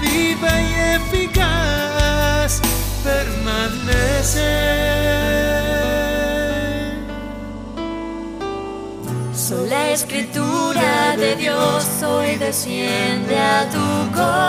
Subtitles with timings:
[0.00, 2.60] viva y eficaz
[3.04, 4.50] permanece.
[9.34, 14.47] Sola escritura de Dios hoy desciende a tu corazón.